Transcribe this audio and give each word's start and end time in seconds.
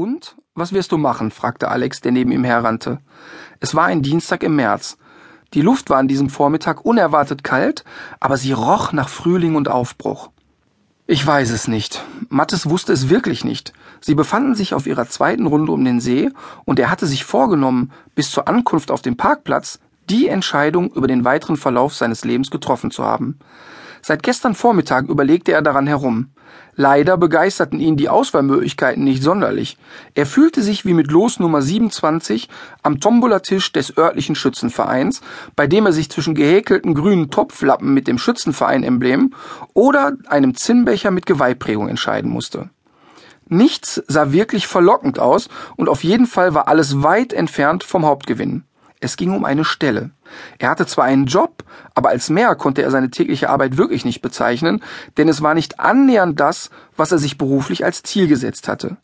Und? 0.00 0.34
Was 0.54 0.72
wirst 0.72 0.92
du 0.92 0.96
machen? 0.96 1.30
fragte 1.30 1.68
Alex, 1.68 2.00
der 2.00 2.10
neben 2.10 2.32
ihm 2.32 2.42
herrannte. 2.42 3.00
Es 3.58 3.74
war 3.74 3.84
ein 3.84 4.00
Dienstag 4.00 4.42
im 4.42 4.56
März. 4.56 4.96
Die 5.52 5.60
Luft 5.60 5.90
war 5.90 5.98
an 5.98 6.08
diesem 6.08 6.30
Vormittag 6.30 6.86
unerwartet 6.86 7.44
kalt, 7.44 7.84
aber 8.18 8.38
sie 8.38 8.52
roch 8.52 8.92
nach 8.94 9.10
Frühling 9.10 9.56
und 9.56 9.68
Aufbruch. 9.68 10.30
Ich 11.06 11.26
weiß 11.26 11.50
es 11.50 11.68
nicht. 11.68 12.02
Mattes 12.30 12.70
wusste 12.70 12.94
es 12.94 13.10
wirklich 13.10 13.44
nicht. 13.44 13.74
Sie 14.00 14.14
befanden 14.14 14.54
sich 14.54 14.72
auf 14.72 14.86
ihrer 14.86 15.06
zweiten 15.06 15.44
Runde 15.44 15.70
um 15.70 15.84
den 15.84 16.00
See 16.00 16.30
und 16.64 16.78
er 16.78 16.90
hatte 16.90 17.06
sich 17.06 17.26
vorgenommen, 17.26 17.92
bis 18.14 18.30
zur 18.30 18.48
Ankunft 18.48 18.90
auf 18.90 19.02
dem 19.02 19.18
Parkplatz 19.18 19.80
die 20.08 20.28
Entscheidung 20.28 20.90
über 20.92 21.08
den 21.08 21.26
weiteren 21.26 21.58
Verlauf 21.58 21.94
seines 21.94 22.24
Lebens 22.24 22.50
getroffen 22.50 22.90
zu 22.90 23.04
haben. 23.04 23.38
Seit 24.00 24.22
gestern 24.22 24.54
Vormittag 24.54 25.10
überlegte 25.10 25.52
er 25.52 25.60
daran 25.60 25.86
herum. 25.86 26.30
Leider 26.76 27.16
begeisterten 27.16 27.80
ihn 27.80 27.96
die 27.96 28.08
Auswahlmöglichkeiten 28.08 29.04
nicht 29.04 29.22
sonderlich. 29.22 29.76
Er 30.14 30.24
fühlte 30.24 30.62
sich 30.62 30.86
wie 30.86 30.94
mit 30.94 31.10
Los 31.10 31.38
Nummer 31.38 31.60
27 31.60 32.48
am 32.82 33.00
Tombolatisch 33.00 33.72
des 33.72 33.96
örtlichen 33.98 34.34
Schützenvereins, 34.34 35.20
bei 35.56 35.66
dem 35.66 35.86
er 35.86 35.92
sich 35.92 36.10
zwischen 36.10 36.34
gehäkelten 36.34 36.94
grünen 36.94 37.30
Topflappen 37.30 37.92
mit 37.92 38.08
dem 38.08 38.18
Schützenverein-Emblem 38.18 39.34
oder 39.74 40.16
einem 40.28 40.54
Zinnbecher 40.54 41.10
mit 41.10 41.26
Geweihprägung 41.26 41.88
entscheiden 41.88 42.30
musste. 42.30 42.70
Nichts 43.46 44.02
sah 44.06 44.32
wirklich 44.32 44.68
verlockend 44.68 45.18
aus 45.18 45.48
und 45.76 45.88
auf 45.88 46.04
jeden 46.04 46.26
Fall 46.26 46.54
war 46.54 46.68
alles 46.68 47.02
weit 47.02 47.32
entfernt 47.32 47.82
vom 47.82 48.06
Hauptgewinn. 48.06 48.62
Es 49.02 49.16
ging 49.16 49.30
um 49.30 49.46
eine 49.46 49.64
Stelle. 49.64 50.10
Er 50.58 50.68
hatte 50.68 50.84
zwar 50.84 51.06
einen 51.06 51.24
Job, 51.24 51.64
aber 51.94 52.10
als 52.10 52.28
mehr 52.28 52.54
konnte 52.54 52.82
er 52.82 52.90
seine 52.90 53.10
tägliche 53.10 53.48
Arbeit 53.48 53.78
wirklich 53.78 54.04
nicht 54.04 54.20
bezeichnen, 54.20 54.82
denn 55.16 55.26
es 55.26 55.40
war 55.40 55.54
nicht 55.54 55.80
annähernd 55.80 56.38
das, 56.38 56.68
was 56.98 57.10
er 57.10 57.18
sich 57.18 57.38
beruflich 57.38 57.82
als 57.82 58.02
Ziel 58.02 58.28
gesetzt 58.28 58.68
hatte. 58.68 58.98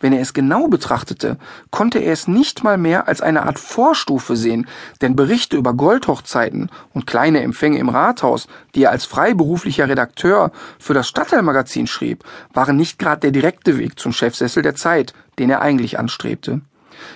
Wenn 0.00 0.14
er 0.14 0.22
es 0.22 0.32
genau 0.32 0.68
betrachtete, 0.68 1.36
konnte 1.70 1.98
er 1.98 2.14
es 2.14 2.28
nicht 2.28 2.64
mal 2.64 2.78
mehr 2.78 3.08
als 3.08 3.20
eine 3.20 3.42
Art 3.42 3.58
Vorstufe 3.58 4.36
sehen, 4.36 4.66
denn 5.02 5.16
Berichte 5.16 5.58
über 5.58 5.74
Goldhochzeiten 5.74 6.70
und 6.94 7.06
kleine 7.06 7.42
Empfänge 7.42 7.78
im 7.78 7.90
Rathaus, 7.90 8.48
die 8.74 8.84
er 8.84 8.90
als 8.90 9.04
freiberuflicher 9.04 9.88
Redakteur 9.88 10.50
für 10.78 10.94
das 10.94 11.08
Stadtteilmagazin 11.08 11.86
schrieb, 11.86 12.24
waren 12.54 12.76
nicht 12.76 12.98
gerade 12.98 13.20
der 13.20 13.32
direkte 13.32 13.78
Weg 13.78 13.98
zum 13.98 14.12
Chefsessel 14.12 14.62
der 14.62 14.76
Zeit, 14.76 15.12
den 15.38 15.50
er 15.50 15.60
eigentlich 15.60 15.98
anstrebte. 15.98 16.62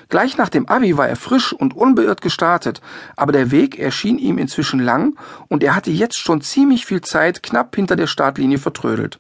Gleich 0.09 0.37
nach 0.37 0.49
dem 0.49 0.69
Abi 0.69 0.97
war 0.97 1.09
er 1.09 1.17
frisch 1.17 1.53
und 1.53 1.77
unbeirrt 1.77 2.21
gestartet, 2.21 2.81
aber 3.17 3.33
der 3.33 3.51
Weg 3.51 3.79
erschien 3.79 4.19
ihm 4.19 4.39
inzwischen 4.39 4.81
lang 4.81 5.19
und 5.49 5.63
er 5.63 5.75
hatte 5.75 5.91
jetzt 5.91 6.19
schon 6.19 6.41
ziemlich 6.41 6.87
viel 6.87 7.01
Zeit 7.01 7.43
knapp 7.43 7.75
hinter 7.75 7.97
der 7.97 8.07
Startlinie 8.07 8.59
vertrödelt. 8.59 9.19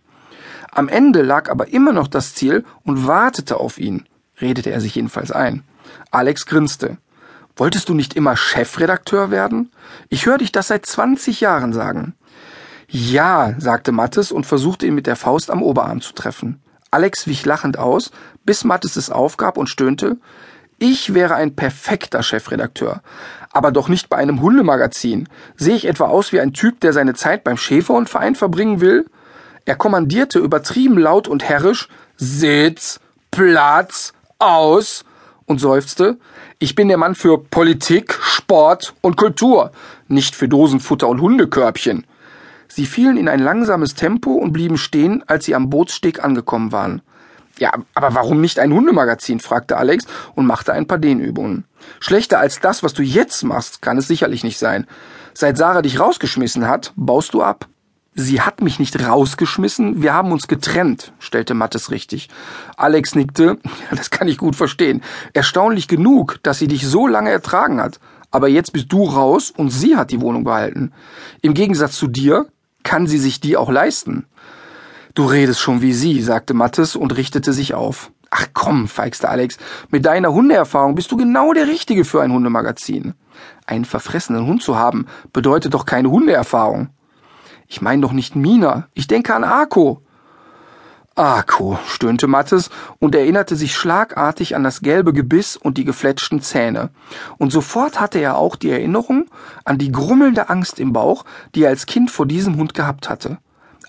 Am 0.70 0.88
Ende 0.88 1.22
lag 1.22 1.50
aber 1.50 1.68
immer 1.68 1.92
noch 1.92 2.08
das 2.08 2.34
Ziel 2.34 2.64
und 2.84 3.06
wartete 3.06 3.58
auf 3.58 3.78
ihn, 3.78 4.04
redete 4.40 4.70
er 4.70 4.80
sich 4.80 4.94
jedenfalls 4.94 5.32
ein. 5.32 5.62
Alex 6.10 6.46
grinste. 6.46 6.98
Wolltest 7.56 7.88
du 7.88 7.94
nicht 7.94 8.14
immer 8.14 8.36
Chefredakteur 8.36 9.30
werden? 9.30 9.72
Ich 10.10 10.26
höre 10.26 10.38
dich 10.38 10.52
das 10.52 10.68
seit 10.68 10.84
20 10.84 11.40
Jahren 11.40 11.72
sagen. 11.72 12.14
Ja, 12.88 13.54
sagte 13.58 13.92
Mattes 13.92 14.30
und 14.30 14.44
versuchte 14.44 14.86
ihn 14.86 14.94
mit 14.94 15.06
der 15.06 15.16
Faust 15.16 15.50
am 15.50 15.62
Oberarm 15.62 16.02
zu 16.02 16.12
treffen. 16.12 16.60
Alex 16.96 17.26
wich 17.26 17.44
lachend 17.44 17.78
aus, 17.78 18.10
bis 18.46 18.64
Mattes 18.64 18.96
es 18.96 19.10
aufgab 19.10 19.58
und 19.58 19.68
stöhnte, 19.68 20.16
ich 20.78 21.12
wäre 21.12 21.34
ein 21.34 21.54
perfekter 21.54 22.22
Chefredakteur, 22.22 23.02
aber 23.52 23.70
doch 23.70 23.88
nicht 23.88 24.08
bei 24.08 24.16
einem 24.16 24.40
Hundemagazin. 24.40 25.28
Sehe 25.56 25.76
ich 25.76 25.86
etwa 25.86 26.06
aus 26.06 26.32
wie 26.32 26.40
ein 26.40 26.54
Typ, 26.54 26.80
der 26.80 26.94
seine 26.94 27.12
Zeit 27.12 27.44
beim 27.44 27.58
Schäferhundverein 27.58 28.34
verbringen 28.34 28.80
will? 28.80 29.04
Er 29.66 29.76
kommandierte 29.76 30.38
übertrieben 30.38 30.96
laut 30.96 31.28
und 31.28 31.44
herrisch 31.44 31.90
Sitz, 32.16 32.98
Platz, 33.30 34.14
aus 34.38 35.04
und 35.44 35.60
seufzte, 35.60 36.16
ich 36.58 36.74
bin 36.74 36.88
der 36.88 36.96
Mann 36.96 37.14
für 37.14 37.36
Politik, 37.36 38.18
Sport 38.22 38.94
und 39.02 39.18
Kultur, 39.18 39.70
nicht 40.08 40.34
für 40.34 40.48
Dosenfutter 40.48 41.08
und 41.08 41.20
Hundekörbchen. 41.20 42.06
Sie 42.76 42.84
fielen 42.84 43.16
in 43.16 43.26
ein 43.26 43.40
langsames 43.40 43.94
Tempo 43.94 44.32
und 44.32 44.52
blieben 44.52 44.76
stehen, 44.76 45.24
als 45.26 45.46
sie 45.46 45.54
am 45.54 45.70
Bootssteg 45.70 46.22
angekommen 46.22 46.72
waren. 46.72 47.00
Ja, 47.58 47.72
aber 47.94 48.14
warum 48.14 48.42
nicht 48.42 48.58
ein 48.58 48.70
Hundemagazin? 48.70 49.40
fragte 49.40 49.78
Alex 49.78 50.04
und 50.34 50.44
machte 50.44 50.74
ein 50.74 50.86
paar 50.86 50.98
Dehnübungen. 50.98 51.64
Schlechter 52.00 52.38
als 52.38 52.60
das, 52.60 52.82
was 52.82 52.92
du 52.92 53.02
jetzt 53.02 53.42
machst, 53.44 53.80
kann 53.80 53.96
es 53.96 54.06
sicherlich 54.06 54.44
nicht 54.44 54.58
sein. 54.58 54.86
Seit 55.32 55.56
Sarah 55.56 55.80
dich 55.80 55.98
rausgeschmissen 55.98 56.68
hat, 56.68 56.92
baust 56.96 57.32
du 57.32 57.42
ab. 57.42 57.66
Sie 58.12 58.42
hat 58.42 58.60
mich 58.60 58.78
nicht 58.78 59.02
rausgeschmissen, 59.02 60.02
wir 60.02 60.12
haben 60.12 60.30
uns 60.30 60.46
getrennt, 60.46 61.14
stellte 61.18 61.54
Mattes 61.54 61.90
richtig. 61.90 62.28
Alex 62.76 63.14
nickte, 63.14 63.56
das 63.90 64.10
kann 64.10 64.28
ich 64.28 64.36
gut 64.36 64.54
verstehen. 64.54 65.02
Erstaunlich 65.32 65.88
genug, 65.88 66.40
dass 66.42 66.58
sie 66.58 66.68
dich 66.68 66.86
so 66.86 67.06
lange 67.06 67.30
ertragen 67.30 67.80
hat. 67.80 68.00
Aber 68.30 68.48
jetzt 68.48 68.74
bist 68.74 68.92
du 68.92 69.04
raus 69.04 69.50
und 69.50 69.70
sie 69.70 69.96
hat 69.96 70.10
die 70.10 70.20
Wohnung 70.20 70.44
behalten. 70.44 70.92
Im 71.40 71.54
Gegensatz 71.54 71.96
zu 71.96 72.06
dir 72.06 72.50
kann 72.86 73.08
sie 73.08 73.18
sich 73.18 73.40
die 73.40 73.56
auch 73.56 73.70
leisten. 73.70 74.26
Du 75.14 75.26
redest 75.26 75.60
schon 75.60 75.82
wie 75.82 75.92
sie, 75.92 76.22
sagte 76.22 76.54
Mattes 76.54 76.94
und 76.94 77.16
richtete 77.16 77.52
sich 77.52 77.74
auf. 77.74 78.12
Ach 78.30 78.46
komm, 78.54 78.86
feixte 78.86 79.28
Alex, 79.28 79.58
mit 79.90 80.06
deiner 80.06 80.32
Hundeerfahrung 80.32 80.94
bist 80.94 81.10
du 81.10 81.16
genau 81.16 81.52
der 81.52 81.66
Richtige 81.66 82.04
für 82.04 82.22
ein 82.22 82.32
Hundemagazin. 82.32 83.14
Einen 83.66 83.84
verfressenen 83.84 84.46
Hund 84.46 84.62
zu 84.62 84.76
haben, 84.76 85.06
bedeutet 85.32 85.74
doch 85.74 85.84
keine 85.84 86.10
Hundeerfahrung. 86.10 86.90
Ich 87.66 87.82
meine 87.82 88.02
doch 88.02 88.12
nicht 88.12 88.36
Mina, 88.36 88.86
ich 88.94 89.08
denke 89.08 89.34
an 89.34 89.42
Arko. 89.42 90.02
Arko, 91.16 91.78
stöhnte 91.86 92.26
Mattes 92.26 92.68
und 92.98 93.14
erinnerte 93.14 93.56
sich 93.56 93.74
schlagartig 93.74 94.54
an 94.54 94.62
das 94.62 94.82
gelbe 94.82 95.14
Gebiss 95.14 95.56
und 95.56 95.78
die 95.78 95.84
gefletschten 95.84 96.42
Zähne. 96.42 96.90
Und 97.38 97.50
sofort 97.50 97.98
hatte 97.98 98.18
er 98.18 98.36
auch 98.36 98.54
die 98.54 98.70
Erinnerung 98.70 99.26
an 99.64 99.78
die 99.78 99.90
grummelnde 99.90 100.50
Angst 100.50 100.78
im 100.78 100.92
Bauch, 100.92 101.24
die 101.54 101.62
er 101.62 101.70
als 101.70 101.86
Kind 101.86 102.10
vor 102.10 102.26
diesem 102.26 102.56
Hund 102.56 102.74
gehabt 102.74 103.08
hatte. 103.08 103.38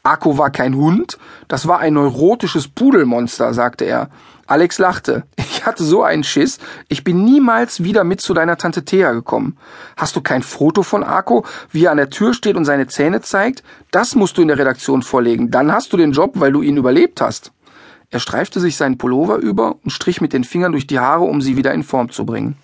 Akko 0.08 0.38
war 0.38 0.50
kein 0.50 0.76
Hund, 0.76 1.18
das 1.48 1.68
war 1.68 1.80
ein 1.80 1.94
neurotisches 1.94 2.68
Pudelmonster, 2.68 3.54
sagte 3.54 3.86
er. 3.86 4.10
Alex 4.48 4.80
lachte. 4.80 5.24
Ich 5.58 5.66
hatte 5.66 5.84
so 5.84 6.04
einen 6.04 6.24
Schiss, 6.24 6.60
ich 6.88 7.04
bin 7.04 7.26
niemals 7.26 7.84
wieder 7.84 8.06
mit 8.06 8.22
zu 8.22 8.34
deiner 8.34 8.58
Tante 8.58 8.86
Thea 8.86 9.12
gekommen. 9.12 9.58
Hast 9.98 10.16
du 10.16 10.22
kein 10.22 10.42
Foto 10.44 10.82
von 10.82 11.04
Akko, 11.04 11.46
wie 11.72 11.86
er 11.86 11.92
an 11.92 11.98
der 11.98 12.10
Tür 12.10 12.34
steht 12.34 12.56
und 12.56 12.64
seine 12.64 12.88
Zähne 12.88 13.22
zeigt? 13.22 13.64
Das 13.92 14.16
musst 14.16 14.38
du 14.38 14.44
in 14.44 14.48
der 14.48 14.60
Redaktion 14.60 15.02
vorlegen, 15.02 15.52
dann 15.52 15.74
hast 15.74 15.92
du 15.92 15.98
den 15.98 16.14
Job, 16.14 16.34
weil 16.36 16.54
du 16.54 16.62
ihn 16.62 16.78
überlebt 16.78 17.20
hast. 17.20 17.52
Er 18.12 18.20
streifte 18.20 18.62
sich 18.62 18.78
seinen 18.78 18.98
Pullover 18.98 19.38
über 19.38 19.76
und 19.84 19.92
strich 19.92 20.22
mit 20.22 20.32
den 20.32 20.46
Fingern 20.46 20.72
durch 20.72 20.88
die 20.88 21.00
Haare, 21.00 21.26
um 21.26 21.42
sie 21.42 21.58
wieder 21.58 21.74
in 21.74 21.84
Form 21.84 22.12
zu 22.12 22.26
bringen. 22.26 22.56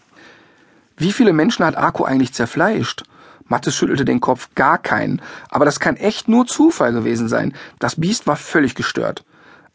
Wie 0.96 1.12
viele 1.12 1.34
Menschen 1.34 1.66
hat 1.66 1.76
Akko 1.76 2.06
eigentlich 2.06 2.34
zerfleischt? 2.34 3.04
Mattes 3.54 3.76
schüttelte 3.76 4.04
den 4.04 4.20
Kopf, 4.20 4.50
gar 4.56 4.80
keinen. 4.80 5.22
Aber 5.50 5.64
das 5.64 5.80
kann 5.80 5.96
echt 5.96 6.28
nur 6.28 6.48
Zufall 6.48 6.92
gewesen 6.92 7.28
sein. 7.28 7.54
Das 7.78 8.00
Biest 8.00 8.26
war 8.26 8.36
völlig 8.36 8.74
gestört. 8.74 9.26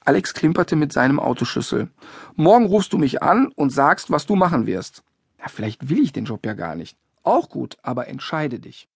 Alex 0.05 0.35
klimperte 0.35 0.75
mit 0.75 0.93
seinem 0.93 1.21
Autoschlüssel. 1.21 1.89
Morgen 2.35 2.67
rufst 2.67 2.93
du 2.93 2.99
mich 2.99 3.23
an 3.23 3.53
und 3.55 3.71
sagst, 3.71 4.11
was 4.11 4.27
du 4.27 4.35
machen 4.35 4.67
wirst. 4.67 5.05
Ja, 5.39 5.45
vielleicht 5.47 5.89
will 5.91 6.01
ich 6.01 6.13
den 6.13 6.25
Job 6.25 6.45
ja 6.45 6.55
gar 6.55 6.75
nicht. 6.75 6.97
Auch 7.23 7.51
gut, 7.51 7.77
aber 7.83 8.09
entscheide 8.09 8.59
dich. 8.59 8.89